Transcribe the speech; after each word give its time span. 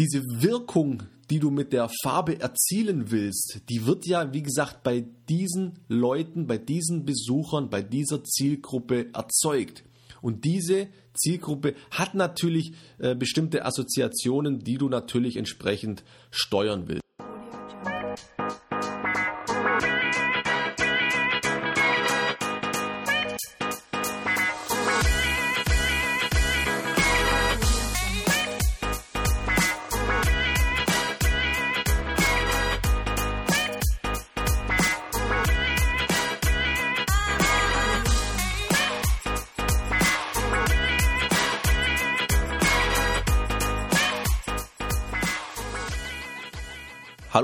diese 0.00 0.24
Wirkung, 0.40 1.02
die 1.28 1.40
du 1.40 1.50
mit 1.50 1.74
der 1.74 1.90
Farbe 2.02 2.40
erzielen 2.40 3.10
willst, 3.10 3.60
die 3.68 3.84
wird 3.84 4.06
ja, 4.06 4.32
wie 4.32 4.42
gesagt, 4.42 4.82
bei 4.82 5.04
diesen 5.28 5.78
Leuten, 5.88 6.46
bei 6.46 6.56
diesen 6.56 7.04
Besuchern, 7.04 7.68
bei 7.68 7.82
dieser 7.82 8.24
Zielgruppe 8.24 9.12
erzeugt. 9.12 9.84
Und 10.22 10.46
diese 10.46 10.88
Zielgruppe 11.12 11.74
hat 11.90 12.14
natürlich 12.14 12.72
äh, 12.98 13.14
bestimmte 13.14 13.66
Assoziationen, 13.66 14.60
die 14.60 14.78
du 14.78 14.88
natürlich 14.88 15.36
entsprechend 15.36 16.02
steuern 16.30 16.84
willst. 16.88 16.99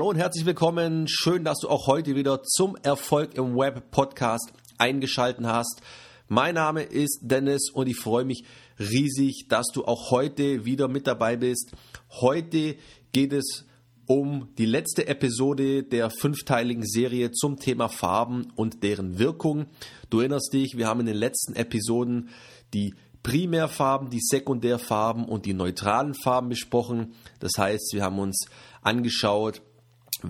Und 0.06 0.19
herzlich 0.19 0.46
willkommen. 0.46 1.09
Schön, 1.09 1.42
dass 1.42 1.59
du 1.59 1.69
auch 1.69 1.88
heute 1.88 2.15
wieder 2.15 2.41
zum 2.45 2.77
Erfolg 2.77 3.34
im 3.34 3.56
Web 3.56 3.91
Podcast 3.91 4.52
eingeschalten 4.79 5.48
hast. 5.48 5.82
Mein 6.29 6.55
Name 6.55 6.84
ist 6.84 7.23
Dennis 7.23 7.70
und 7.73 7.88
ich 7.88 7.96
freue 7.96 8.24
mich 8.24 8.45
riesig, 8.79 9.46
dass 9.48 9.66
du 9.74 9.84
auch 9.84 10.12
heute 10.12 10.65
wieder 10.65 10.87
mit 10.87 11.09
dabei 11.09 11.37
bist. 11.37 11.73
Heute 12.20 12.77
geht 13.10 13.32
es 13.32 13.66
um 14.06 14.55
die 14.59 14.66
letzte 14.66 15.09
Episode 15.09 15.82
der 15.82 16.10
fünfteiligen 16.10 16.87
Serie 16.87 17.32
zum 17.32 17.59
Thema 17.59 17.88
Farben 17.88 18.52
und 18.54 18.85
deren 18.85 19.18
Wirkung. 19.18 19.66
Du 20.09 20.20
erinnerst 20.20 20.52
dich, 20.52 20.76
wir 20.76 20.87
haben 20.87 21.01
in 21.01 21.07
den 21.07 21.16
letzten 21.16 21.57
Episoden 21.57 22.29
die 22.73 22.95
Primärfarben, 23.24 24.09
die 24.09 24.20
Sekundärfarben 24.20 25.24
und 25.24 25.46
die 25.46 25.52
neutralen 25.52 26.15
Farben 26.15 26.48
besprochen. 26.48 27.15
Das 27.41 27.54
heißt, 27.59 27.91
wir 27.93 28.04
haben 28.04 28.20
uns 28.20 28.46
angeschaut, 28.82 29.63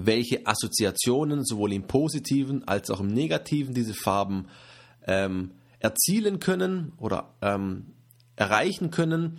welche 0.05 0.47
Assoziationen 0.47 1.45
sowohl 1.45 1.73
im 1.73 1.87
positiven 1.87 2.67
als 2.67 2.91
auch 2.91 3.01
im 3.01 3.09
negativen 3.09 3.75
diese 3.75 3.95
Farben 3.95 4.47
ähm, 5.07 5.53
erzielen 5.79 6.41
können 6.41 6.93
oder 6.99 7.35
ähm, 7.43 7.95
erreichen 8.37 8.91
können. 8.91 9.39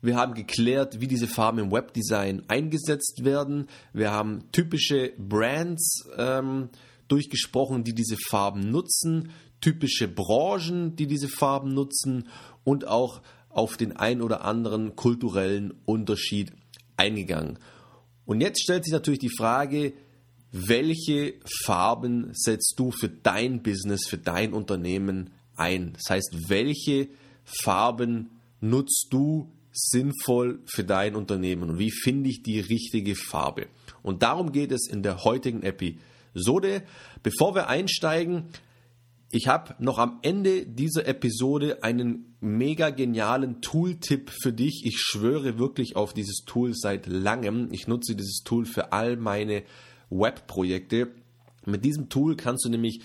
Wir 0.00 0.16
haben 0.16 0.34
geklärt, 0.34 1.00
wie 1.00 1.08
diese 1.08 1.26
Farben 1.26 1.58
im 1.58 1.72
Webdesign 1.72 2.44
eingesetzt 2.48 3.24
werden. 3.24 3.66
Wir 3.92 4.12
haben 4.12 4.44
typische 4.52 5.12
Brands 5.18 6.08
ähm, 6.16 6.68
durchgesprochen, 7.08 7.82
die 7.82 7.94
diese 7.94 8.16
Farben 8.16 8.70
nutzen, 8.70 9.30
typische 9.60 10.06
Branchen, 10.06 10.94
die 10.94 11.08
diese 11.08 11.28
Farben 11.28 11.74
nutzen 11.74 12.28
und 12.62 12.86
auch 12.86 13.22
auf 13.48 13.76
den 13.76 13.96
ein 13.96 14.22
oder 14.22 14.44
anderen 14.44 14.94
kulturellen 14.94 15.74
Unterschied 15.84 16.52
eingegangen. 16.96 17.58
Und 18.28 18.42
jetzt 18.42 18.62
stellt 18.62 18.84
sich 18.84 18.92
natürlich 18.92 19.20
die 19.20 19.34
Frage, 19.34 19.94
welche 20.52 21.36
Farben 21.64 22.28
setzt 22.34 22.74
du 22.76 22.90
für 22.90 23.08
dein 23.08 23.62
Business, 23.62 24.06
für 24.06 24.18
dein 24.18 24.52
Unternehmen 24.52 25.30
ein? 25.56 25.94
Das 25.94 26.10
heißt, 26.10 26.50
welche 26.50 27.08
Farben 27.42 28.28
nutzt 28.60 29.06
du 29.08 29.50
sinnvoll 29.72 30.60
für 30.66 30.84
dein 30.84 31.16
Unternehmen 31.16 31.70
und 31.70 31.78
wie 31.78 31.90
finde 31.90 32.28
ich 32.28 32.42
die 32.42 32.60
richtige 32.60 33.16
Farbe? 33.16 33.68
Und 34.02 34.22
darum 34.22 34.52
geht 34.52 34.72
es 34.72 34.90
in 34.90 35.02
der 35.02 35.24
heutigen 35.24 35.62
Episode. 35.62 36.82
Bevor 37.22 37.54
wir 37.54 37.68
einsteigen, 37.68 38.44
ich 39.30 39.46
habe 39.46 39.74
noch 39.78 39.98
am 39.98 40.20
Ende 40.22 40.64
dieser 40.64 41.06
Episode 41.06 41.82
einen 41.82 42.34
mega 42.40 42.88
genialen 42.88 43.60
Tool-Tipp 43.60 44.30
für 44.30 44.54
dich. 44.54 44.86
Ich 44.86 44.98
schwöre 44.98 45.58
wirklich 45.58 45.96
auf 45.96 46.14
dieses 46.14 46.44
Tool 46.46 46.72
seit 46.74 47.06
langem. 47.06 47.68
Ich 47.72 47.86
nutze 47.86 48.16
dieses 48.16 48.42
Tool 48.42 48.64
für 48.64 48.92
all 48.92 49.16
meine 49.16 49.64
Webprojekte. 50.08 51.10
Mit 51.66 51.84
diesem 51.84 52.08
Tool 52.08 52.36
kannst 52.36 52.64
du 52.64 52.70
nämlich 52.70 53.02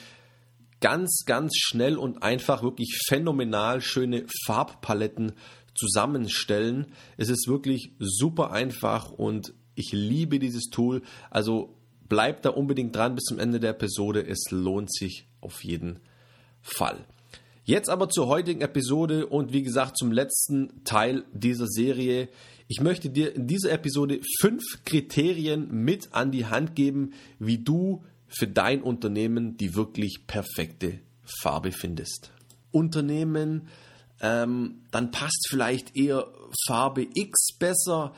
ganz, 0.79 1.23
ganz 1.25 1.57
schnell 1.57 1.97
und 1.97 2.23
einfach 2.23 2.63
wirklich 2.63 2.97
phänomenal 3.06 3.81
schöne 3.81 4.23
Farbpaletten 4.45 5.33
zusammenstellen. 5.75 6.88
Es 7.17 7.28
ist 7.28 7.50
wirklich 7.50 7.95
super 8.00 8.51
einfach 8.51 9.12
und 9.12 9.53
ich 9.75 9.91
liebe 9.91 10.39
dieses 10.39 10.69
Tool. 10.69 11.01
Also 11.29 11.75
bleib 12.07 12.44
da 12.44 12.51
unbedingt 12.51 12.95
dran 12.95 13.16
bis 13.16 13.25
zum 13.25 13.39
Ende 13.39 13.59
der 13.59 13.72
Episode. 13.72 14.25
Es 14.25 14.51
lohnt 14.51 14.94
sich 14.94 15.28
auf 15.41 15.66
jeden 15.66 15.95
Fall. 15.95 16.12
Fall. 16.63 17.06
Jetzt 17.66 17.90
aber 17.90 18.09
zur 18.09 18.28
heutigen 18.28 18.62
Episode 18.62 19.28
und 19.28 19.53
wie 19.53 19.63
gesagt 19.63 19.97
zum 19.97 20.12
letzten 20.12 20.84
Teil 20.84 21.24
dieser 21.31 21.68
Serie. 21.68 22.28
Ich 22.68 22.81
möchte 22.81 23.09
dir 23.09 23.35
in 23.35 23.47
dieser 23.47 23.72
Episode 23.72 24.19
fünf 24.41 24.63
Kriterien 24.84 25.69
mit 25.72 26.13
an 26.13 26.31
die 26.31 26.46
Hand 26.46 26.75
geben, 26.75 27.13
wie 27.40 27.59
du 27.59 28.03
für 28.28 28.47
dein 28.47 28.81
Unternehmen 28.81 29.56
die 29.57 29.75
wirklich 29.75 30.25
perfekte 30.28 31.00
Farbe 31.24 31.72
findest. 31.72 32.31
Unternehmen, 32.72 33.68
ähm, 34.19 34.81
dann 34.91 35.12
passt 35.12 35.47
vielleicht 35.50 35.95
eher 35.95 36.34
Farbe 36.68 37.07
X 37.13 37.56
besser. 37.57 38.13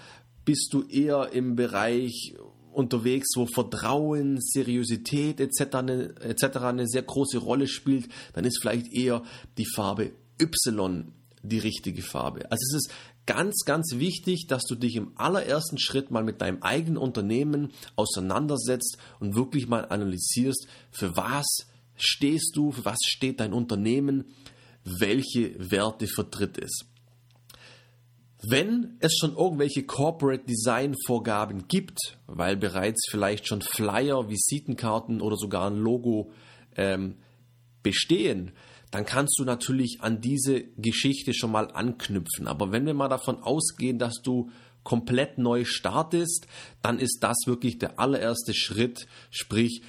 Bist 0.45 0.69
du 0.72 0.83
eher 0.83 1.33
im 1.33 1.56
Bereich 1.56 2.35
unterwegs, 2.75 3.30
wo 3.36 3.46
Vertrauen, 3.46 4.40
Seriosität 4.40 5.40
etc. 5.40 5.75
Eine, 5.75 6.16
etc. 6.22 6.58
eine 6.58 6.88
sehr 6.88 7.03
große 7.03 7.38
Rolle 7.38 7.68
spielt, 7.68 8.09
dann 8.34 8.46
ist 8.46 8.59
vielleicht 8.62 8.94
eher 8.94 9.24
die 9.58 9.66
Farbe 9.66 10.12
Y 10.41 11.12
die 11.47 11.59
richtige 11.59 12.02
Farbe. 12.02 12.52
Also 12.52 12.62
es 12.69 12.86
ist 12.86 12.91
ganz, 13.25 13.63
ganz 13.66 13.96
wichtig, 13.96 14.47
dass 14.47 14.63
du 14.63 14.75
dich 14.75 14.96
im 14.96 15.12
allerersten 15.16 15.78
Schritt 15.78 16.12
mal 16.12 16.24
mit 16.24 16.41
deinem 16.41 16.62
eigenen 16.62 16.97
Unternehmen 16.97 17.72
auseinandersetzt 17.96 18.97
und 19.19 19.36
wirklich 19.36 19.68
mal 19.68 19.86
analysierst, 19.86 20.68
für 20.92 21.16
was 21.16 21.68
stehst 21.96 22.56
du, 22.56 22.72
für 22.72 22.86
was 22.86 23.00
steht 23.06 23.40
dein 23.40 23.53
Unternehmen, 23.53 24.25
welche 24.84 25.56
Werte 25.72 26.07
vertritt 26.07 26.57
es. 26.57 26.86
Wenn 28.47 28.97
es 29.00 29.17
schon 29.17 29.35
irgendwelche 29.35 29.83
Corporate 29.83 30.45
Design 30.45 30.95
Vorgaben 31.06 31.67
gibt, 31.67 32.17
weil 32.28 32.57
bereits 32.57 33.07
vielleicht 33.09 33.47
schon 33.47 33.61
Flyer, 33.61 34.29
Visitenkarten 34.29 35.22
oder 35.22 35.38
sogar 35.38 35.69
ein 35.69 35.78
Logo 35.78 36.31
ähm, 36.75 37.16
bestehen, 37.81 38.51
dann 38.91 39.06
kannst 39.06 39.38
du 39.39 39.44
natürlich 39.44 39.97
an 40.01 40.22
diese 40.22 40.63
Geschichte 40.78 41.33
schon 41.33 41.51
mal 41.51 41.72
anknüpfen. 41.72 42.47
Aber 42.47 42.72
wenn 42.72 42.85
wir 42.85 42.94
mal 42.94 43.09
davon 43.09 43.41
ausgehen, 43.41 44.00
dass 44.00 44.22
du 44.22 44.50
komplett 44.83 45.38
neu 45.38 45.66
startest, 45.66 46.47
dann 46.81 47.00
ist 47.00 47.19
das 47.22 47.35
wirklich 47.45 47.79
der 47.79 48.00
allererste 48.00 48.53
Schritt, 48.53 49.07
sprich 49.31 49.81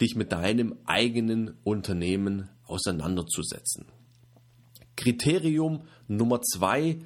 dich 0.00 0.16
mit 0.16 0.32
deinem 0.32 0.76
eigenen 0.84 1.56
Unternehmen 1.62 2.50
auseinanderzusetzen. 2.66 3.86
Kriterium 4.96 5.84
Nummer 6.08 6.42
zwei 6.42 6.98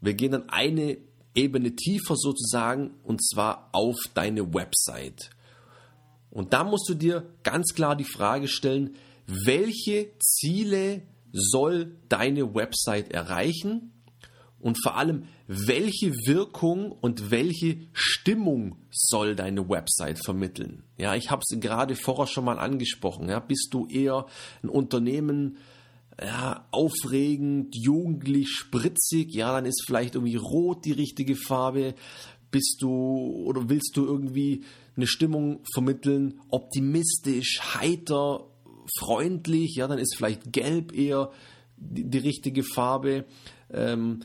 wir 0.00 0.14
gehen 0.14 0.32
dann 0.32 0.48
eine 0.48 0.98
Ebene 1.34 1.74
tiefer 1.74 2.16
sozusagen 2.16 2.92
und 3.02 3.24
zwar 3.24 3.70
auf 3.72 3.96
deine 4.14 4.54
Website. 4.54 5.30
Und 6.30 6.52
da 6.52 6.64
musst 6.64 6.88
du 6.88 6.94
dir 6.94 7.24
ganz 7.42 7.74
klar 7.74 7.96
die 7.96 8.04
Frage 8.04 8.48
stellen, 8.48 8.96
welche 9.26 10.10
Ziele 10.18 11.02
soll 11.32 11.96
deine 12.08 12.54
Website 12.54 13.12
erreichen 13.12 13.92
und 14.64 14.82
vor 14.82 14.96
allem, 14.96 15.24
welche 15.46 16.12
Wirkung 16.26 16.90
und 16.90 17.30
welche 17.30 17.80
Stimmung 17.92 18.76
soll 18.90 19.36
deine 19.36 19.68
Website 19.68 20.24
vermitteln? 20.24 20.84
Ja, 20.96 21.14
ich 21.14 21.30
habe 21.30 21.42
es 21.46 21.60
gerade 21.60 21.96
vorher 21.96 22.26
schon 22.26 22.46
mal 22.46 22.58
angesprochen. 22.58 23.28
Ja, 23.28 23.40
bist 23.40 23.68
du 23.72 23.86
eher 23.86 24.24
ein 24.62 24.70
Unternehmen, 24.70 25.58
ja, 26.20 26.66
aufregend, 26.70 27.74
jugendlich, 27.76 28.48
spritzig, 28.48 29.34
ja, 29.34 29.52
dann 29.52 29.66
ist 29.66 29.84
vielleicht 29.86 30.14
irgendwie 30.14 30.36
rot 30.36 30.84
die 30.84 30.92
richtige 30.92 31.36
Farbe. 31.36 31.94
Bist 32.50 32.78
du 32.80 33.44
oder 33.44 33.68
willst 33.68 33.96
du 33.96 34.04
irgendwie 34.04 34.64
eine 34.96 35.06
Stimmung 35.06 35.60
vermitteln, 35.72 36.40
optimistisch, 36.50 37.60
heiter, 37.74 38.46
freundlich, 38.98 39.74
ja, 39.76 39.88
dann 39.88 39.98
ist 39.98 40.16
vielleicht 40.16 40.52
gelb 40.52 40.92
eher 40.92 41.32
die, 41.76 42.08
die 42.08 42.18
richtige 42.18 42.62
Farbe. 42.62 43.24
Ähm, 43.72 44.20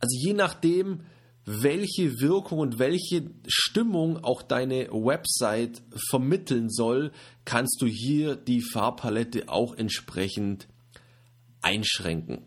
also 0.00 0.16
je 0.18 0.32
nachdem, 0.32 1.00
welche 1.44 2.20
Wirkung 2.20 2.58
und 2.58 2.78
welche 2.78 3.30
Stimmung 3.46 4.24
auch 4.24 4.40
deine 4.40 4.88
Website 4.90 5.82
vermitteln 6.08 6.70
soll, 6.70 7.12
kannst 7.44 7.82
du 7.82 7.86
hier 7.86 8.34
die 8.34 8.62
Farbpalette 8.62 9.48
auch 9.48 9.74
entsprechend 9.76 10.68
einschränken. 11.64 12.42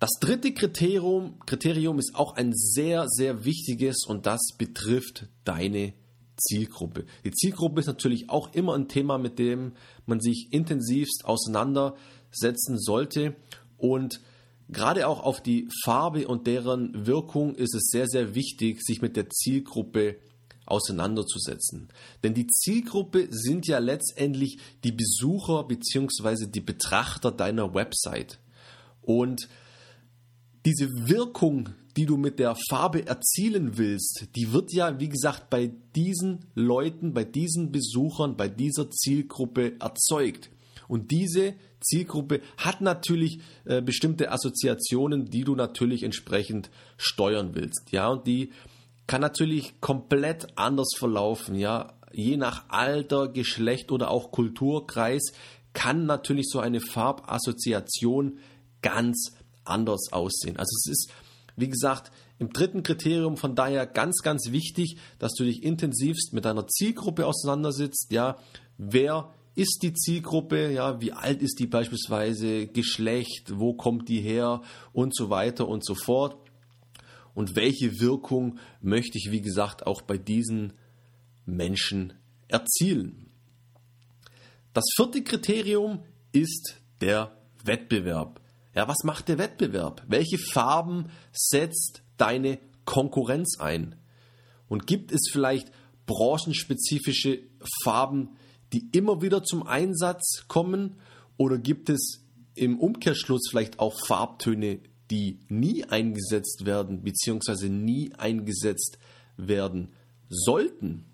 Das 0.00 0.10
dritte 0.20 0.52
Kriterium, 0.52 1.38
Kriterium 1.46 1.98
ist 1.98 2.14
auch 2.14 2.34
ein 2.34 2.52
sehr, 2.52 3.06
sehr 3.08 3.44
wichtiges 3.44 4.04
und 4.06 4.26
das 4.26 4.40
betrifft 4.58 5.28
deine 5.44 5.94
Zielgruppe. 6.36 7.06
Die 7.24 7.30
Zielgruppe 7.30 7.80
ist 7.80 7.86
natürlich 7.86 8.28
auch 8.28 8.52
immer 8.54 8.74
ein 8.74 8.88
Thema, 8.88 9.18
mit 9.18 9.38
dem 9.38 9.72
man 10.04 10.20
sich 10.20 10.48
intensivst 10.50 11.24
auseinandersetzen 11.24 12.78
sollte 12.78 13.36
und 13.78 14.20
gerade 14.68 15.06
auch 15.06 15.22
auf 15.22 15.40
die 15.40 15.68
Farbe 15.84 16.26
und 16.26 16.46
deren 16.46 17.06
Wirkung 17.06 17.54
ist 17.54 17.74
es 17.74 17.88
sehr, 17.90 18.06
sehr 18.08 18.34
wichtig, 18.34 18.82
sich 18.82 19.00
mit 19.00 19.16
der 19.16 19.30
Zielgruppe 19.30 20.16
auseinanderzusetzen. 20.66 21.88
Denn 22.22 22.34
die 22.34 22.46
Zielgruppe 22.46 23.28
sind 23.30 23.66
ja 23.66 23.78
letztendlich 23.78 24.58
die 24.84 24.92
Besucher 24.92 25.64
bzw. 25.64 26.46
die 26.46 26.60
Betrachter 26.60 27.30
deiner 27.30 27.74
Website. 27.74 28.38
Und 29.02 29.48
diese 30.64 30.88
Wirkung, 31.08 31.70
die 31.96 32.06
du 32.06 32.16
mit 32.16 32.38
der 32.38 32.56
Farbe 32.68 33.06
erzielen 33.06 33.76
willst, 33.76 34.26
die 34.34 34.52
wird 34.52 34.72
ja, 34.72 34.98
wie 34.98 35.08
gesagt, 35.08 35.50
bei 35.50 35.70
diesen 35.94 36.46
Leuten, 36.54 37.12
bei 37.12 37.24
diesen 37.24 37.70
Besuchern, 37.70 38.36
bei 38.36 38.48
dieser 38.48 38.90
Zielgruppe 38.90 39.74
erzeugt. 39.78 40.50
Und 40.88 41.10
diese 41.10 41.54
Zielgruppe 41.80 42.40
hat 42.56 42.80
natürlich 42.80 43.40
äh, 43.64 43.80
bestimmte 43.80 44.30
Assoziationen, 44.30 45.26
die 45.26 45.44
du 45.44 45.54
natürlich 45.54 46.02
entsprechend 46.02 46.70
steuern 46.96 47.54
willst. 47.54 47.90
Ja, 47.90 48.08
und 48.08 48.26
die 48.26 48.50
kann 49.06 49.20
natürlich 49.20 49.80
komplett 49.80 50.56
anders 50.56 50.90
verlaufen. 50.96 51.54
Ja, 51.54 51.94
je 52.12 52.36
nach 52.36 52.64
Alter, 52.68 53.28
Geschlecht 53.28 53.92
oder 53.92 54.10
auch 54.10 54.30
Kulturkreis 54.30 55.32
kann 55.72 56.06
natürlich 56.06 56.46
so 56.48 56.60
eine 56.60 56.80
Farbassoziation 56.80 58.38
ganz 58.80 59.32
anders 59.64 60.12
aussehen. 60.12 60.56
Also 60.56 60.74
es 60.78 60.90
ist, 60.90 61.10
wie 61.56 61.68
gesagt, 61.68 62.12
im 62.38 62.52
dritten 62.52 62.82
Kriterium 62.82 63.36
von 63.36 63.54
daher 63.54 63.86
ganz, 63.86 64.22
ganz 64.22 64.50
wichtig, 64.50 64.98
dass 65.18 65.34
du 65.34 65.44
dich 65.44 65.62
intensivst 65.62 66.32
mit 66.32 66.44
deiner 66.44 66.66
Zielgruppe 66.66 67.26
auseinandersetzt. 67.26 68.08
Ja, 68.10 68.36
wer 68.76 69.32
ist 69.54 69.80
die 69.82 69.94
Zielgruppe? 69.94 70.72
Ja, 70.72 71.00
wie 71.00 71.12
alt 71.12 71.42
ist 71.42 71.58
die 71.58 71.66
beispielsweise? 71.66 72.66
Geschlecht? 72.66 73.58
Wo 73.58 73.74
kommt 73.74 74.08
die 74.08 74.20
her? 74.20 74.62
Und 74.92 75.14
so 75.14 75.30
weiter 75.30 75.68
und 75.68 75.84
so 75.84 75.94
fort. 75.94 76.36
Und 77.34 77.56
welche 77.56 78.00
Wirkung 78.00 78.58
möchte 78.80 79.18
ich, 79.18 79.30
wie 79.30 79.40
gesagt, 79.40 79.86
auch 79.86 80.02
bei 80.02 80.18
diesen 80.18 80.72
Menschen 81.46 82.12
erzielen? 82.48 83.30
Das 84.72 84.84
vierte 84.96 85.22
Kriterium 85.22 86.02
ist 86.32 86.76
der 87.00 87.36
Wettbewerb. 87.64 88.40
Ja, 88.74 88.88
was 88.88 89.04
macht 89.04 89.28
der 89.28 89.38
Wettbewerb? 89.38 90.02
Welche 90.08 90.38
Farben 90.38 91.10
setzt 91.32 92.02
deine 92.16 92.58
Konkurrenz 92.84 93.58
ein? 93.60 93.96
Und 94.68 94.86
gibt 94.86 95.12
es 95.12 95.28
vielleicht 95.30 95.70
branchenspezifische 96.06 97.42
Farben, 97.82 98.36
die 98.72 98.88
immer 98.92 99.22
wieder 99.22 99.44
zum 99.44 99.64
Einsatz 99.64 100.44
kommen? 100.48 100.96
Oder 101.36 101.58
gibt 101.58 101.88
es 101.88 102.24
im 102.54 102.78
Umkehrschluss 102.78 103.48
vielleicht 103.48 103.78
auch 103.78 103.94
Farbtöne, 104.06 104.80
die 105.10 105.40
nie 105.48 105.84
eingesetzt 105.84 106.66
werden, 106.66 107.02
beziehungsweise 107.02 107.68
nie 107.68 108.12
eingesetzt 108.14 108.98
werden 109.36 109.92
sollten? 110.28 111.04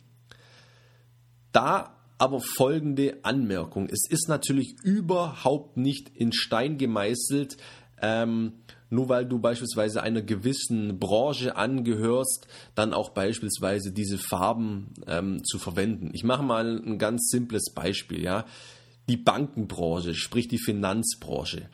Da 1.53 1.97
aber 2.19 2.41
folgende 2.41 3.19
Anmerkung. 3.23 3.89
Es 3.91 4.05
ist 4.09 4.29
natürlich 4.29 4.77
überhaupt 4.83 5.79
nicht 5.79 6.11
in 6.15 6.33
Stein 6.33 6.77
gemeißelt, 6.77 7.57
ähm, 8.03 8.53
nur 8.91 9.09
weil 9.09 9.25
du 9.25 9.39
beispielsweise 9.39 10.03
einer 10.03 10.21
gewissen 10.21 10.99
Branche 10.99 11.57
angehörst, 11.57 12.47
dann 12.75 12.93
auch 12.93 13.11
beispielsweise 13.11 13.93
diese 13.93 14.19
Farben 14.19 14.93
ähm, 15.07 15.45
zu 15.45 15.59
verwenden. 15.59 16.11
Ich 16.13 16.25
mache 16.25 16.43
mal 16.43 16.83
ein 16.85 16.99
ganz 16.99 17.31
simples 17.31 17.73
Beispiel. 17.73 18.23
Ja? 18.23 18.45
Die 19.09 19.17
Bankenbranche, 19.17 20.15
sprich 20.15 20.49
die 20.49 20.59
Finanzbranche, 20.59 21.71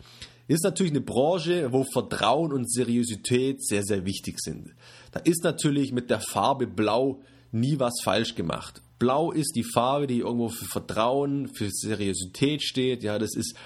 ist 0.49 0.65
natürlich 0.65 0.93
eine 0.93 1.01
Branche, 1.01 1.73
wo 1.73 1.85
Vertrauen 1.85 2.53
und 2.53 2.71
Seriosität 2.71 3.65
sehr, 3.65 3.83
sehr 3.83 4.05
wichtig 4.05 4.39
sind. 4.39 4.75
Da 5.13 5.21
ist 5.21 5.45
natürlich 5.45 5.93
mit 5.93 6.11
der 6.11 6.21
Farbe 6.21 6.67
Blau 6.67 7.23
nie 7.53 7.79
was 7.79 7.95
falsch 8.03 8.35
gemacht. 8.35 8.83
Blau 8.99 9.33
ist 9.33 9.53
die 9.57 9.65
Farbe, 9.65 10.07
die 10.07 10.21
irgendwo 10.21 10.49
für 10.49 10.67
Vertrauen, 10.67 11.49
für 11.55 11.69
Seriosität 11.71 12.63
steht. 12.63 13.03
Ja, 13.03 13.19
das 13.19 13.35
ist 13.35 13.57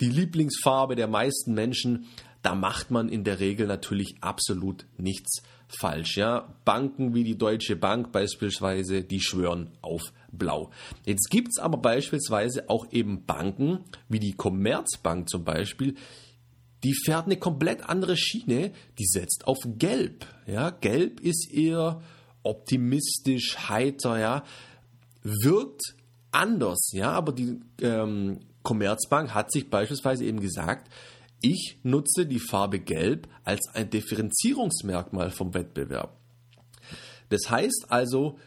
die 0.00 0.08
Lieblingsfarbe 0.08 0.96
der 0.96 1.08
meisten 1.08 1.54
Menschen. 1.54 2.06
Da 2.42 2.54
macht 2.54 2.90
man 2.90 3.08
in 3.08 3.24
der 3.24 3.40
Regel 3.40 3.66
natürlich 3.66 4.16
absolut 4.20 4.86
nichts 4.98 5.42
falsch. 5.78 6.16
Ja, 6.16 6.54
Banken 6.64 7.14
wie 7.14 7.24
die 7.24 7.38
Deutsche 7.38 7.76
Bank 7.76 8.12
beispielsweise, 8.12 9.02
die 9.02 9.20
schwören 9.20 9.70
auf 9.82 10.12
Blau. 10.32 10.70
Jetzt 11.04 11.30
gibt 11.30 11.48
es 11.48 11.58
aber 11.58 11.78
beispielsweise 11.78 12.68
auch 12.68 12.86
eben 12.92 13.24
Banken 13.24 13.80
wie 14.08 14.20
die 14.20 14.34
Commerzbank 14.34 15.28
zum 15.28 15.44
Beispiel, 15.44 15.94
die 16.82 16.94
fährt 16.94 17.26
eine 17.26 17.38
komplett 17.38 17.88
andere 17.88 18.16
Schiene, 18.16 18.72
die 18.98 19.06
setzt 19.06 19.46
auf 19.46 19.58
Gelb. 19.78 20.26
Ja, 20.46 20.70
Gelb 20.70 21.20
ist 21.20 21.50
eher 21.50 22.02
optimistisch, 22.42 23.56
heiter, 23.68 24.18
ja, 24.18 24.44
wirkt 25.22 25.94
anders, 26.30 26.90
ja, 26.92 27.10
aber 27.12 27.32
die 27.32 27.60
ähm, 27.80 28.40
Commerzbank 28.62 29.34
hat 29.34 29.50
sich 29.50 29.70
beispielsweise 29.70 30.24
eben 30.24 30.40
gesagt, 30.40 30.90
ich 31.44 31.78
nutze 31.82 32.26
die 32.26 32.40
Farbe 32.40 32.80
Gelb 32.80 33.28
als 33.44 33.68
ein 33.74 33.90
Differenzierungsmerkmal 33.90 35.30
vom 35.30 35.52
Wettbewerb. 35.52 36.16
Das 37.28 37.50
heißt 37.50 37.86
also 37.90 38.38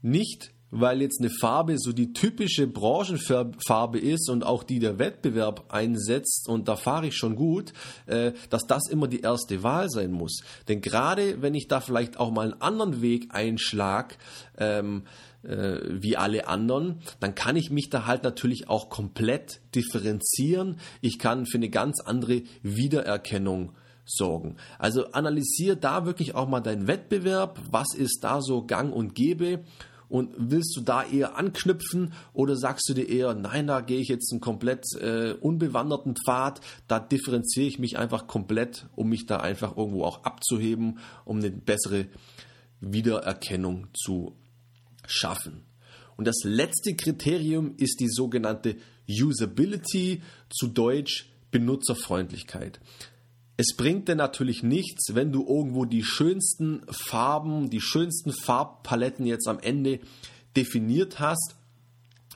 nicht 0.00 0.52
weil 0.70 1.00
jetzt 1.00 1.20
eine 1.20 1.30
Farbe 1.30 1.76
so 1.78 1.92
die 1.92 2.12
typische 2.12 2.66
Branchenfarbe 2.66 3.98
ist 3.98 4.28
und 4.28 4.44
auch 4.44 4.62
die 4.62 4.78
der 4.78 4.98
Wettbewerb 4.98 5.72
einsetzt 5.72 6.48
und 6.48 6.68
da 6.68 6.76
fahre 6.76 7.06
ich 7.06 7.16
schon 7.16 7.36
gut, 7.36 7.72
äh, 8.06 8.32
dass 8.50 8.66
das 8.66 8.88
immer 8.90 9.08
die 9.08 9.20
erste 9.20 9.62
Wahl 9.62 9.88
sein 9.88 10.12
muss. 10.12 10.42
Denn 10.68 10.80
gerade 10.80 11.40
wenn 11.40 11.54
ich 11.54 11.68
da 11.68 11.80
vielleicht 11.80 12.18
auch 12.18 12.30
mal 12.30 12.52
einen 12.52 12.60
anderen 12.60 13.00
Weg 13.00 13.28
einschlag, 13.30 14.18
ähm, 14.58 15.04
äh, 15.42 15.78
wie 15.90 16.16
alle 16.16 16.48
anderen, 16.48 17.00
dann 17.20 17.34
kann 17.34 17.56
ich 17.56 17.70
mich 17.70 17.90
da 17.90 18.06
halt 18.06 18.24
natürlich 18.24 18.68
auch 18.68 18.88
komplett 18.88 19.60
differenzieren. 19.74 20.78
Ich 21.00 21.18
kann 21.18 21.46
für 21.46 21.58
eine 21.58 21.70
ganz 21.70 22.00
andere 22.00 22.42
Wiedererkennung 22.62 23.72
sorgen. 24.04 24.56
Also 24.78 25.12
analysiere 25.12 25.76
da 25.76 26.06
wirklich 26.06 26.34
auch 26.34 26.48
mal 26.48 26.60
deinen 26.60 26.86
Wettbewerb, 26.86 27.60
was 27.70 27.94
ist 27.94 28.20
da 28.22 28.40
so 28.40 28.64
gang 28.64 28.92
und 28.92 29.14
gäbe 29.14 29.60
und 30.08 30.34
willst 30.38 30.74
du 30.76 30.80
da 30.80 31.04
eher 31.04 31.36
anknüpfen 31.36 32.12
oder 32.32 32.56
sagst 32.56 32.88
du 32.88 32.94
dir 32.94 33.08
eher, 33.08 33.34
nein, 33.34 33.66
da 33.66 33.80
gehe 33.80 34.00
ich 34.00 34.08
jetzt 34.08 34.32
einen 34.32 34.40
komplett 34.40 34.84
äh, 35.00 35.34
unbewanderten 35.38 36.14
Pfad, 36.16 36.60
da 36.86 36.98
differenziere 36.98 37.66
ich 37.66 37.78
mich 37.78 37.98
einfach 37.98 38.26
komplett, 38.26 38.86
um 38.96 39.08
mich 39.10 39.26
da 39.26 39.38
einfach 39.38 39.76
irgendwo 39.76 40.04
auch 40.04 40.24
abzuheben, 40.24 40.98
um 41.24 41.38
eine 41.38 41.50
bessere 41.50 42.06
Wiedererkennung 42.80 43.88
zu 43.92 44.34
schaffen. 45.08 45.64
Und 46.16 46.26
das 46.26 46.42
letzte 46.42 46.94
Kriterium 46.94 47.74
ist 47.76 48.00
die 48.00 48.08
sogenannte 48.08 48.76
Usability, 49.08 50.22
zu 50.50 50.68
Deutsch 50.68 51.30
Benutzerfreundlichkeit. 51.50 52.80
Es 53.56 53.74
bringt 53.76 54.08
dir 54.08 54.14
natürlich 54.14 54.62
nichts, 54.62 55.14
wenn 55.14 55.32
du 55.32 55.46
irgendwo 55.46 55.84
die 55.84 56.04
schönsten 56.04 56.82
Farben, 56.90 57.70
die 57.70 57.80
schönsten 57.80 58.32
Farbpaletten 58.32 59.26
jetzt 59.26 59.48
am 59.48 59.58
Ende 59.58 60.00
definiert 60.56 61.18
hast. 61.18 61.56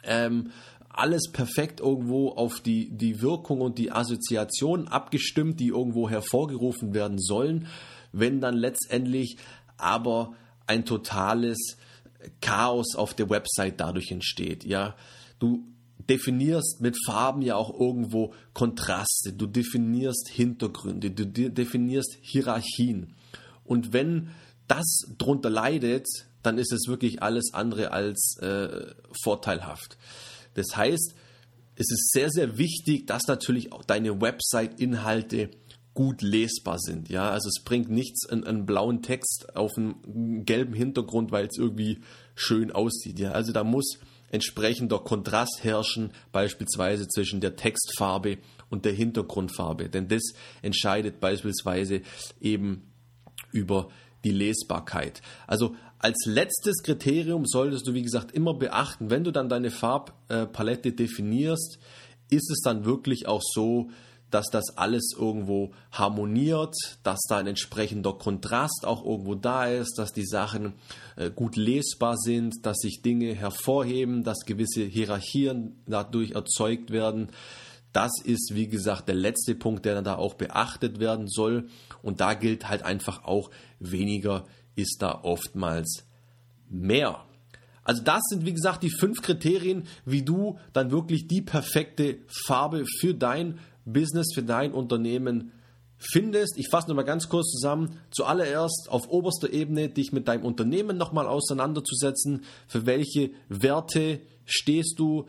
Ähm, 0.02 0.50
alles 0.88 1.31
perfekt 1.33 1.81
irgendwo 1.81 2.31
auf 2.31 2.61
die, 2.61 2.91
die 2.91 3.23
Wirkung 3.23 3.61
und 3.61 3.79
die 3.79 3.93
Assoziation 3.93 4.88
abgestimmt, 4.88 5.61
die 5.61 5.69
irgendwo 5.69 6.09
hervorgerufen 6.09 6.93
werden 6.93 7.19
sollen, 7.19 7.67
wenn 8.12 8.41
dann 8.41 8.57
letztendlich 8.57 9.37
aber 9.76 10.35
ein 10.67 10.85
totales 10.85 11.76
Chaos 12.41 12.95
auf 12.95 13.14
der 13.14 13.31
Website 13.31 13.81
dadurch 13.81 14.11
entsteht. 14.11 14.64
Ja, 14.64 14.97
du 15.38 15.64
definierst 16.09 16.81
mit 16.81 16.97
Farben 17.07 17.43
ja 17.43 17.57
auch 17.57 17.79
irgendwo 17.79 18.35
Kontraste, 18.55 19.33
du 19.33 19.47
definierst 19.47 20.29
Hintergründe, 20.29 21.11
du 21.11 21.26
definierst 21.26 22.19
Hierarchien. 22.21 23.14
Und 23.64 23.93
wenn 23.93 24.31
das 24.69 25.07
drunter 25.19 25.50
leidet, 25.50 26.07
dann 26.43 26.59
ist 26.59 26.73
es 26.73 26.88
wirklich 26.88 27.23
alles 27.23 27.52
andere 27.52 27.93
als 27.93 28.37
äh, 28.41 28.95
vorteilhaft. 29.23 29.97
Das 30.55 30.76
heißt, 30.76 31.14
es 31.76 31.91
ist 31.91 32.11
sehr, 32.12 32.31
sehr 32.31 32.59
wichtig, 32.59 33.07
dass 33.07 33.26
natürlich 33.26 33.73
auch 33.73 33.85
deine 33.85 34.21
Website-Inhalte 34.21 35.50
gut 35.95 36.23
lesbar 36.23 36.79
sind. 36.79 37.09
Ja, 37.09 37.31
also 37.31 37.49
es 37.49 37.63
bringt 37.63 37.91
nichts, 37.91 38.29
einen, 38.29 38.45
einen 38.45 38.67
blauen 38.67 39.03
Text 39.03 39.55
auf 39.55 39.77
einem 39.77 40.45
gelben 40.45 40.75
Hintergrund, 40.75 41.33
weil 41.33 41.47
es 41.47 41.59
irgendwie 41.59 42.01
schön 42.35 42.73
aussieht. 42.73 43.19
Ja, 43.19 43.33
also 43.33 43.53
da 43.53 43.65
muss 43.65 43.99
entsprechender 44.31 44.99
Kontrast 44.99 45.61
herrschen, 45.63 46.13
beispielsweise 46.33 47.07
zwischen 47.07 47.41
der 47.41 47.57
Textfarbe 47.57 48.39
und 48.71 48.87
der 48.87 48.93
Hintergrundfarbe. 48.93 49.91
Denn 49.91 50.09
das 50.09 50.23
entscheidet 50.63 51.21
beispielsweise 51.21 52.01
eben 52.41 52.91
über 53.53 53.91
die 54.25 54.31
Lesbarkeit. 54.31 55.21
Also 55.47 55.77
als 55.99 56.25
letztes 56.25 56.83
Kriterium 56.83 57.45
solltest 57.45 57.87
du, 57.87 57.93
wie 57.95 58.03
gesagt, 58.03 58.33
immer 58.33 58.55
beachten, 58.55 59.11
wenn 59.11 59.25
du 59.25 59.31
dann 59.31 59.51
deine 59.51 59.71
Farbpalette 59.71 60.93
definierst, 60.93 61.79
ist 62.31 62.51
es 62.51 62.61
dann 62.63 62.87
wirklich 62.87 63.29
auch 63.29 63.43
so, 63.43 63.91
dass 64.33 64.47
das 64.47 64.77
alles 64.77 65.15
irgendwo 65.17 65.73
harmoniert, 65.93 66.75
dass 67.03 67.21
da 67.29 67.37
ein 67.37 67.47
entsprechender 67.47 68.15
Kontrast 68.15 68.85
auch 68.85 69.05
irgendwo 69.05 69.35
da 69.35 69.67
ist, 69.67 69.99
dass 69.99 70.12
die 70.12 70.27
Sachen 70.27 70.73
äh, 71.17 71.31
gut 71.31 71.57
lesbar 71.57 72.17
sind, 72.17 72.65
dass 72.65 72.79
sich 72.79 73.03
Dinge 73.03 73.35
hervorheben, 73.35 74.25
dass 74.25 74.47
gewisse 74.47 74.85
Hierarchien 74.85 75.83
dadurch 75.87 76.33
erzeugt 76.33 76.91
werden. 76.91 77.29
Das 77.93 78.12
ist, 78.25 78.53
wie 78.55 78.69
gesagt, 78.69 79.09
der 79.09 79.17
letzte 79.17 79.55
Punkt, 79.55 79.85
der 79.85 79.95
dann 79.95 80.05
da 80.05 80.17
auch 80.17 80.35
beachtet 80.35 80.99
werden 80.99 81.29
soll. 81.29 81.69
Und 82.03 82.21
da 82.21 82.33
gilt 82.33 82.69
halt 82.69 82.83
einfach 82.83 83.25
auch, 83.25 83.51
weniger 83.81 84.47
ist 84.77 85.03
da 85.03 85.21
oftmals 85.23 86.07
mehr. 86.71 87.27
Also 87.85 88.03
das 88.03 88.23
sind, 88.29 88.47
wie 88.47 88.53
gesagt, 88.53 88.83
die 88.83 88.91
fünf 88.91 89.23
Kriterien, 89.23 89.85
wie 90.05 90.23
du 90.23 90.59
dann 90.73 90.91
wirklich 90.91 91.27
die 91.27 91.43
perfekte 91.43 92.19
Farbe 92.47 92.85
für 93.01 93.12
dein 93.12 93.59
Business, 93.85 94.33
für 94.35 94.43
dein 94.43 94.73
Unternehmen 94.73 95.53
findest. 95.99 96.59
Ich 96.59 96.69
fasse 96.69 96.89
nochmal 96.89 97.05
ganz 97.05 97.29
kurz 97.29 97.51
zusammen. 97.51 97.99
Zuallererst 98.11 98.89
auf 98.91 99.09
oberster 99.09 99.53
Ebene 99.53 99.89
dich 99.89 100.12
mit 100.12 100.29
deinem 100.29 100.45
Unternehmen 100.45 100.97
nochmal 100.97 101.27
auseinanderzusetzen. 101.27 102.45
Für 102.67 102.87
welche 102.87 103.31
Werte 103.49 104.21
stehst 104.45 104.99
du? 104.99 105.27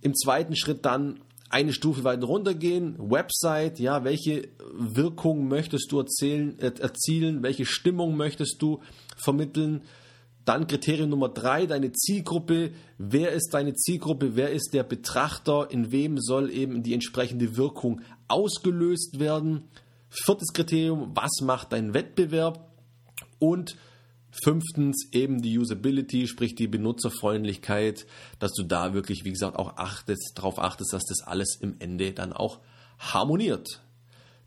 Im 0.00 0.14
zweiten 0.14 0.56
Schritt 0.56 0.84
dann 0.84 1.20
eine 1.48 1.72
Stufe 1.72 2.02
weiter 2.02 2.26
runtergehen. 2.26 2.96
Website, 2.98 3.78
ja, 3.78 4.04
welche 4.04 4.48
Wirkung 4.72 5.48
möchtest 5.48 5.92
du 5.92 6.00
erzählen, 6.00 6.58
äh, 6.58 6.72
erzielen? 6.80 7.42
Welche 7.42 7.66
Stimmung 7.66 8.16
möchtest 8.16 8.60
du 8.60 8.80
vermitteln? 9.16 9.82
Dann 10.44 10.66
Kriterium 10.66 11.10
Nummer 11.10 11.28
drei, 11.28 11.66
deine 11.66 11.92
Zielgruppe. 11.92 12.72
Wer 12.98 13.30
ist 13.30 13.50
deine 13.54 13.74
Zielgruppe? 13.74 14.34
Wer 14.34 14.50
ist 14.50 14.70
der 14.72 14.82
Betrachter? 14.82 15.68
In 15.70 15.92
wem 15.92 16.18
soll 16.18 16.50
eben 16.50 16.82
die 16.82 16.94
entsprechende 16.94 17.56
Wirkung 17.56 18.00
ausgelöst 18.28 19.20
werden? 19.20 19.68
Viertes 20.08 20.52
Kriterium, 20.52 21.12
was 21.14 21.40
macht 21.42 21.72
dein 21.72 21.94
Wettbewerb? 21.94 22.68
Und 23.38 23.76
fünftens 24.42 25.08
eben 25.12 25.42
die 25.42 25.58
Usability, 25.58 26.26
sprich 26.26 26.54
die 26.54 26.66
Benutzerfreundlichkeit, 26.66 28.06
dass 28.38 28.52
du 28.52 28.64
da 28.64 28.94
wirklich, 28.94 29.24
wie 29.24 29.32
gesagt, 29.32 29.56
auch 29.56 29.76
achtest, 29.76 30.32
darauf 30.36 30.58
achtest, 30.58 30.92
dass 30.92 31.04
das 31.04 31.22
alles 31.22 31.58
im 31.60 31.76
Ende 31.78 32.12
dann 32.12 32.32
auch 32.32 32.60
harmoniert. 32.98 33.82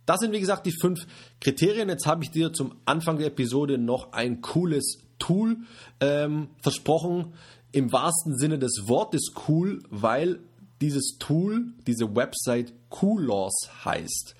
Das 0.06 0.20
sind, 0.20 0.34
wie 0.34 0.40
gesagt, 0.40 0.66
die 0.66 0.72
fünf 0.72 1.08
Kriterien. 1.40 1.90
Jetzt 1.90 2.06
habe 2.06 2.24
ich 2.24 2.32
dir 2.32 2.54
zum 2.54 2.76
Anfang 2.86 3.18
der 3.18 3.28
Episode 3.28 3.78
noch 3.78 4.14
ein 4.14 4.42
cooles 4.42 5.05
Tool 5.20 5.58
ähm, 6.00 6.50
versprochen. 6.62 7.34
Im 7.72 7.92
wahrsten 7.92 8.38
Sinne 8.38 8.58
des 8.58 8.88
Wortes 8.88 9.34
cool, 9.48 9.84
weil 9.90 10.40
dieses 10.82 11.18
Tool, 11.20 11.74
diese 11.88 12.16
Website 12.16 12.74
Coolors 12.90 13.70
heißt. 13.84 14.36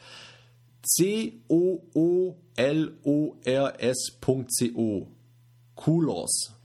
C-O-O-L-O-R-S.co. 0.84 2.28
Coolors 5.76 6.56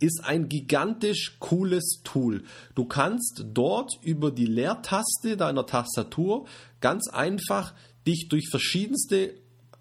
ist 0.00 0.24
ein 0.24 0.48
gigantisch 0.48 1.36
cooles 1.38 2.00
Tool. 2.04 2.44
Du 2.74 2.84
kannst 2.84 3.44
dort 3.52 3.92
über 4.02 4.30
die 4.30 4.46
Leertaste 4.46 5.36
deiner 5.36 5.66
Tastatur 5.66 6.46
ganz 6.80 7.08
einfach 7.08 7.74
dich 8.06 8.28
durch 8.28 8.48
verschiedenste 8.50 9.34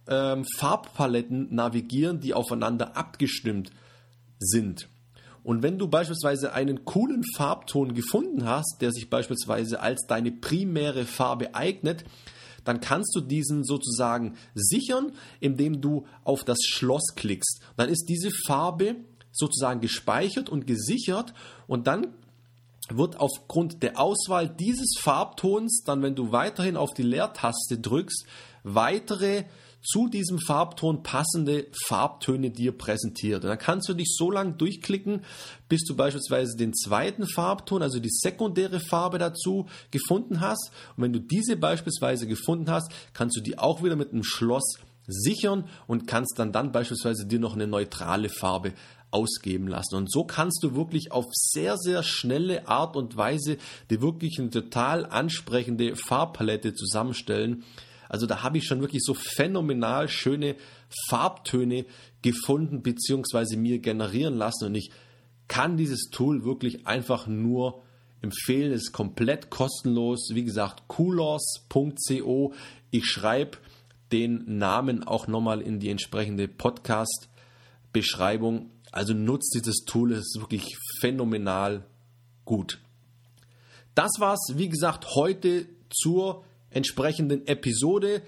ähm, 0.08 0.46
Farbpaletten 0.58 1.54
navigieren, 1.54 2.20
die 2.20 2.34
aufeinander 2.34 2.98
abgestimmt 2.98 3.72
sind. 4.40 4.88
Und 5.44 5.62
wenn 5.62 5.78
du 5.78 5.88
beispielsweise 5.88 6.54
einen 6.54 6.86
coolen 6.86 7.24
Farbton 7.36 7.94
gefunden 7.94 8.46
hast, 8.46 8.78
der 8.80 8.92
sich 8.92 9.10
beispielsweise 9.10 9.82
als 9.82 10.06
deine 10.08 10.32
primäre 10.32 11.06
Farbe 11.06 11.54
eignet, 11.54 12.06
dann 12.64 12.80
kannst 12.80 13.14
du 13.16 13.20
diesen 13.20 13.66
sozusagen 13.66 14.36
sichern, 14.56 15.12
indem 15.42 15.82
du 15.82 16.06
auf 16.24 16.46
das 16.46 16.60
Schloss 16.64 17.16
klickst. 17.16 17.62
Dann 17.76 17.90
ist 17.90 18.06
diese 18.08 18.32
Farbe 18.32 18.96
sozusagen 19.34 19.82
gespeichert 19.82 20.50
und 20.50 20.66
gesichert 20.66 21.34
und 21.68 21.88
dann 21.88 22.14
wird 22.90 23.20
aufgrund 23.20 23.82
der 23.84 24.00
Auswahl 24.00 24.48
dieses 24.48 24.96
Farbtons 25.00 25.84
dann, 25.86 26.02
wenn 26.04 26.16
du 26.16 26.32
weiterhin 26.32 26.78
auf 26.78 26.94
die 26.94 27.04
Leertaste 27.04 27.80
drückst, 27.80 28.26
weitere 28.64 29.44
zu 29.84 30.08
diesem 30.08 30.40
Farbton 30.40 31.04
passende 31.04 31.68
Farbtöne 31.86 32.50
dir 32.50 32.72
präsentiert. 32.72 33.44
Und 33.44 33.50
dann 33.50 33.58
kannst 33.58 33.90
du 33.90 33.94
dich 33.94 34.16
so 34.18 34.32
lange 34.32 34.54
durchklicken, 34.54 35.22
bis 35.68 35.84
du 35.84 35.96
beispielsweise 35.96 36.56
den 36.56 36.74
zweiten 36.74 37.28
Farbton, 37.28 37.82
also 37.82 38.00
die 38.00 38.10
sekundäre 38.10 38.80
Farbe 38.80 39.18
dazu 39.18 39.68
gefunden 39.92 40.40
hast. 40.40 40.72
Und 40.96 41.04
wenn 41.04 41.14
du 41.14 41.20
diese 41.20 41.58
beispielsweise 41.58 42.28
gefunden 42.28 42.72
hast, 42.72 42.92
kannst 43.14 43.36
du 43.36 43.42
die 43.42 43.58
auch 43.58 43.84
wieder 43.84 43.96
mit 43.96 44.12
einem 44.12 44.24
Schloss 44.24 44.78
sichern 45.06 45.66
und 45.86 46.08
kannst 46.08 46.40
dann 46.40 46.54
dann 46.54 46.72
beispielsweise 46.72 47.26
dir 47.26 47.40
noch 47.40 47.54
eine 47.54 47.68
neutrale 47.68 48.30
Farbe 48.30 48.74
ausgeben 49.12 49.68
lassen. 49.68 49.96
Und 49.96 50.12
so 50.12 50.24
kannst 50.24 50.64
du 50.64 50.76
wirklich 50.76 51.12
auf 51.12 51.26
sehr, 51.32 51.78
sehr 51.78 52.04
schnelle 52.04 52.68
Art 52.68 52.96
und 52.96 53.16
Weise 53.16 53.58
dir 53.90 54.02
wirklich 54.02 54.40
eine 54.40 54.50
total 54.50 55.06
ansprechende 55.06 55.96
Farbpalette 55.96 56.74
zusammenstellen, 56.74 57.64
also 58.14 58.26
da 58.28 58.44
habe 58.44 58.60
ich 58.60 58.66
schon 58.66 58.80
wirklich 58.80 59.02
so 59.04 59.16
phänomenal 59.16 60.08
schöne 60.08 60.56
Farbtöne 61.10 61.88
gefunden 62.22 62.84
bzw. 62.84 63.56
mir 63.56 63.80
generieren 63.80 64.38
lassen 64.38 64.66
und 64.66 64.76
ich 64.76 64.92
kann 65.48 65.78
dieses 65.78 66.12
Tool 66.12 66.46
wirklich 66.46 66.86
einfach 66.86 67.26
nur 67.26 67.82
empfehlen. 68.22 68.72
Es 68.72 68.84
ist 68.84 68.92
komplett 68.92 69.50
kostenlos. 69.50 70.30
Wie 70.32 70.44
gesagt, 70.44 70.84
coolors.co. 70.90 72.54
Ich 72.92 73.08
schreibe 73.08 73.58
den 74.12 74.60
Namen 74.60 75.02
auch 75.02 75.26
nochmal 75.26 75.60
in 75.60 75.80
die 75.80 75.90
entsprechende 75.90 76.48
Podcast-Beschreibung. 76.48 78.70
Also 78.92 79.16
nutzt 79.16 79.56
dieses 79.56 79.86
Tool, 79.88 80.12
es 80.12 80.20
ist 80.20 80.38
wirklich 80.40 80.78
phänomenal 81.00 81.84
gut. 82.46 82.80
Das 83.96 84.12
war's, 84.20 84.52
wie 84.54 84.70
gesagt, 84.70 85.16
heute 85.16 85.66
zur 85.90 86.44
entsprechenden 86.76 87.48
Episode. 87.48 88.22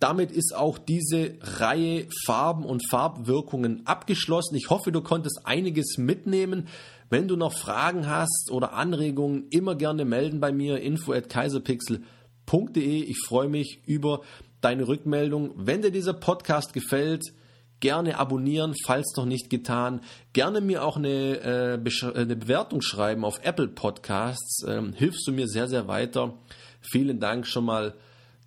Damit 0.00 0.30
ist 0.30 0.54
auch 0.54 0.78
diese 0.78 1.34
Reihe 1.40 2.06
Farben 2.24 2.64
und 2.64 2.88
Farbwirkungen 2.88 3.86
abgeschlossen. 3.86 4.54
Ich 4.54 4.70
hoffe, 4.70 4.92
du 4.92 5.00
konntest 5.02 5.40
einiges 5.44 5.98
mitnehmen. 5.98 6.68
Wenn 7.10 7.26
du 7.26 7.36
noch 7.36 7.54
Fragen 7.54 8.06
hast 8.06 8.50
oder 8.52 8.74
Anregungen, 8.74 9.48
immer 9.50 9.74
gerne 9.74 10.04
melden 10.04 10.40
bei 10.40 10.52
mir 10.52 10.80
info 10.80 11.12
at 11.12 11.28
kaiserpixel.de. 11.28 13.02
Ich 13.02 13.18
freue 13.26 13.48
mich 13.48 13.80
über 13.86 14.20
deine 14.60 14.86
Rückmeldung. 14.86 15.52
Wenn 15.56 15.82
dir 15.82 15.90
dieser 15.90 16.12
Podcast 16.12 16.72
gefällt, 16.74 17.32
gerne 17.80 18.18
abonnieren, 18.18 18.74
falls 18.84 19.14
noch 19.16 19.24
nicht 19.24 19.50
getan. 19.50 20.00
Gerne 20.32 20.60
mir 20.60 20.84
auch 20.84 20.96
eine, 20.96 21.40
äh, 21.40 22.14
eine 22.14 22.36
Bewertung 22.36 22.82
schreiben 22.82 23.24
auf 23.24 23.40
Apple 23.42 23.68
Podcasts. 23.68 24.64
Ähm, 24.66 24.92
hilfst 24.92 25.26
du 25.26 25.32
mir 25.32 25.48
sehr, 25.48 25.68
sehr 25.68 25.88
weiter. 25.88 26.34
Vielen 26.80 27.20
Dank 27.20 27.46
schon 27.46 27.64
mal 27.64 27.94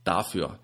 dafür. 0.03 0.59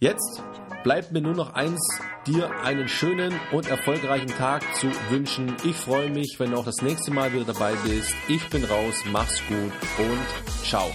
Jetzt 0.00 0.42
bleibt 0.82 1.12
mir 1.12 1.20
nur 1.20 1.34
noch 1.34 1.52
eins, 1.52 1.78
dir 2.26 2.50
einen 2.62 2.88
schönen 2.88 3.38
und 3.52 3.68
erfolgreichen 3.68 4.28
Tag 4.28 4.62
zu 4.76 4.86
wünschen. 5.10 5.54
Ich 5.62 5.76
freue 5.76 6.10
mich, 6.10 6.36
wenn 6.38 6.52
du 6.52 6.56
auch 6.56 6.64
das 6.64 6.80
nächste 6.80 7.10
Mal 7.10 7.32
wieder 7.34 7.44
dabei 7.44 7.74
bist. 7.84 8.14
Ich 8.28 8.48
bin 8.48 8.64
raus, 8.64 8.94
mach's 9.12 9.42
gut 9.46 9.72
und 9.98 10.64
ciao. 10.64 10.90